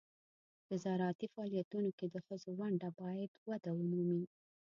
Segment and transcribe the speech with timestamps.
[0.69, 4.23] د زراعتي فعالیتونو کې د ښځو ونډه باید وده ومومي.